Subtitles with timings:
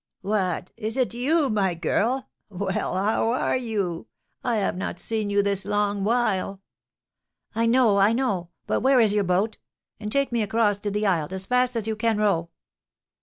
[0.21, 0.71] "What!
[0.77, 2.27] Is it you, my girl?
[2.49, 4.07] Well, how are you?
[4.43, 6.59] I have not seen you this long while."
[7.53, 9.59] "I know, I know; but where is your boat?
[9.99, 12.49] and take me across to the isle as fast as you can row."